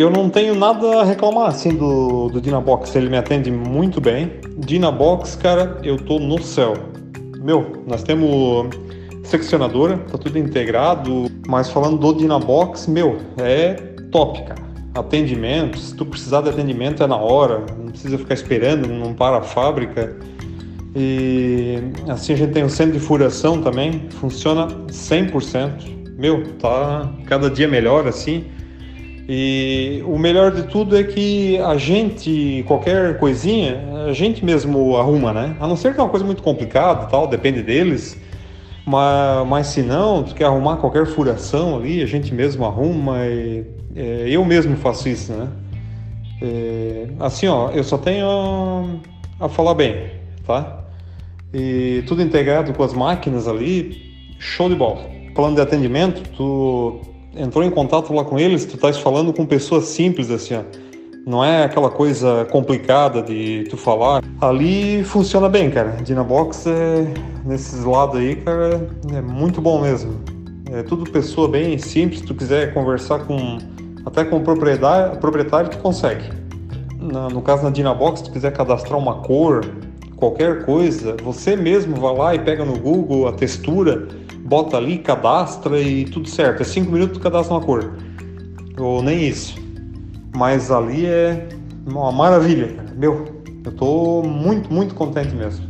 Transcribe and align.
eu 0.00 0.10
não 0.10 0.30
tenho 0.30 0.54
nada 0.54 1.00
a 1.00 1.04
reclamar 1.04 1.48
assim 1.48 1.70
do, 1.70 2.28
do 2.28 2.40
Dinabox, 2.40 2.94
ele 2.94 3.08
me 3.08 3.16
atende 3.16 3.50
muito 3.50 4.00
bem. 4.00 4.30
Dinabox, 4.56 5.34
cara, 5.34 5.80
eu 5.82 5.96
tô 5.96 6.20
no 6.20 6.40
céu. 6.40 6.74
Meu, 7.40 7.82
nós 7.84 8.04
temos 8.04 8.68
seccionadora, 9.24 9.98
tá 9.98 10.16
tudo 10.16 10.38
integrado, 10.38 11.26
mas 11.48 11.68
falando 11.68 11.98
do 11.98 12.14
Dinabox, 12.14 12.86
meu, 12.86 13.18
é 13.38 13.74
top, 14.12 14.40
cara. 14.42 14.68
Atendimento, 14.94 15.76
se 15.78 15.94
tu 15.96 16.06
precisar 16.06 16.42
de 16.42 16.50
atendimento 16.50 17.02
é 17.02 17.06
na 17.06 17.16
hora, 17.16 17.64
não 17.76 17.88
precisa 17.88 18.16
ficar 18.18 18.34
esperando, 18.34 18.86
não 18.86 19.12
para 19.12 19.38
a 19.38 19.42
fábrica. 19.42 20.16
E 20.94 21.76
assim 22.08 22.34
a 22.34 22.36
gente 22.36 22.52
tem 22.52 22.62
o 22.62 22.70
centro 22.70 22.92
de 22.92 23.00
furação 23.00 23.60
também, 23.60 24.08
funciona 24.10 24.68
100%. 24.86 26.16
Meu, 26.16 26.42
tá 26.54 27.12
cada 27.26 27.50
dia 27.50 27.66
melhor 27.66 28.06
assim. 28.06 28.44
E 29.28 30.02
o 30.06 30.18
melhor 30.18 30.50
de 30.50 30.62
tudo 30.62 30.96
é 30.96 31.04
que 31.04 31.58
a 31.58 31.76
gente, 31.76 32.64
qualquer 32.66 33.18
coisinha, 33.18 34.06
a 34.08 34.12
gente 34.14 34.42
mesmo 34.42 34.96
arruma, 34.96 35.34
né? 35.34 35.54
A 35.60 35.68
não 35.68 35.76
ser 35.76 35.92
que 35.92 36.00
é 36.00 36.02
uma 36.02 36.08
coisa 36.08 36.24
muito 36.24 36.42
complicada 36.42 37.04
tal, 37.06 37.26
depende 37.26 37.62
deles. 37.62 38.18
Mas, 38.86 39.46
mas 39.46 39.66
se 39.66 39.82
não, 39.82 40.22
tu 40.22 40.34
quer 40.34 40.46
arrumar 40.46 40.78
qualquer 40.78 41.06
furação 41.06 41.76
ali, 41.76 42.00
a 42.02 42.06
gente 42.06 42.32
mesmo 42.32 42.64
arruma 42.64 43.18
e 43.26 43.66
é, 43.94 44.28
eu 44.30 44.42
mesmo 44.46 44.78
faço 44.78 45.10
isso, 45.10 45.30
né? 45.30 45.48
É, 46.40 47.08
assim, 47.20 47.48
ó, 47.48 47.70
eu 47.70 47.84
só 47.84 47.98
tenho 47.98 48.26
a, 49.40 49.44
a 49.44 49.48
falar 49.50 49.74
bem, 49.74 50.06
tá? 50.46 50.84
E 51.52 52.02
tudo 52.06 52.22
integrado 52.22 52.72
com 52.72 52.82
as 52.82 52.94
máquinas 52.94 53.46
ali, 53.46 54.00
show 54.38 54.70
de 54.70 54.74
bola. 54.74 55.04
Falando 55.34 55.56
de 55.56 55.60
atendimento, 55.60 56.22
tu 56.34 56.98
entrou 57.38 57.64
em 57.64 57.70
contato 57.70 58.12
lá 58.12 58.24
com 58.24 58.38
eles, 58.38 58.64
tu 58.66 58.74
estás 58.74 58.98
falando 58.98 59.32
com 59.32 59.46
pessoas 59.46 59.84
simples 59.84 60.30
assim, 60.30 60.54
ó. 60.54 60.62
Não 61.26 61.44
é 61.44 61.64
aquela 61.64 61.90
coisa 61.90 62.46
complicada 62.50 63.22
de 63.22 63.64
tu 63.68 63.76
falar. 63.76 64.24
Ali 64.40 65.04
funciona 65.04 65.46
bem, 65.46 65.70
cara. 65.70 65.90
Dinabox 66.02 66.66
é 66.66 67.06
nesses 67.44 67.84
lados 67.84 68.18
aí, 68.18 68.36
cara, 68.36 68.88
é 69.12 69.20
muito 69.20 69.60
bom 69.60 69.80
mesmo. 69.80 70.14
É 70.72 70.82
tudo 70.82 71.10
pessoa 71.10 71.46
bem 71.46 71.76
simples. 71.76 72.22
Tu 72.22 72.34
quiser 72.34 72.72
conversar 72.72 73.26
com 73.26 73.58
até 74.06 74.24
com 74.24 74.38
o 74.38 74.40
proprietário, 74.40 75.18
proprietário 75.18 75.70
tu 75.70 75.78
consegue. 75.78 76.24
Na, 76.98 77.28
no 77.28 77.42
caso 77.42 77.62
na 77.62 77.70
Dinabox, 77.70 78.20
se 78.20 78.24
tu 78.24 78.32
quiser 78.32 78.52
cadastrar 78.52 78.98
uma 78.98 79.16
cor, 79.16 79.66
qualquer 80.16 80.64
coisa, 80.64 81.14
você 81.22 81.54
mesmo 81.54 81.94
vai 81.96 82.16
lá 82.16 82.34
e 82.34 82.38
pega 82.38 82.64
no 82.64 82.78
Google 82.78 83.28
a 83.28 83.32
textura 83.32 84.08
bota 84.48 84.78
ali, 84.78 84.98
cadastra 84.98 85.78
e 85.78 86.06
tudo 86.06 86.28
certo. 86.28 86.62
É 86.62 86.64
cinco 86.64 86.90
minutos 86.90 87.18
cadastra 87.18 87.54
uma 87.54 87.60
cor. 87.60 87.92
Ou 88.78 89.02
nem 89.02 89.28
isso. 89.28 89.56
Mas 90.34 90.70
ali 90.70 91.04
é 91.06 91.48
uma 91.86 92.10
maravilha, 92.10 92.84
Meu, 92.96 93.26
eu 93.64 93.72
tô 93.72 94.22
muito, 94.22 94.72
muito 94.72 94.94
contente 94.94 95.34
mesmo. 95.34 95.66